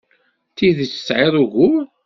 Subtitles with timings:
[0.51, 1.83] D tidet tesɛid ugur.